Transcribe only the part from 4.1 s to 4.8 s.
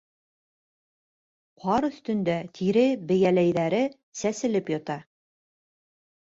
сәселеп